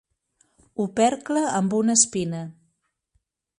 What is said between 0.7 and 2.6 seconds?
Opercle amb una espina.